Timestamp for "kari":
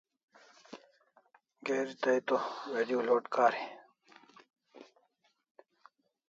3.35-3.63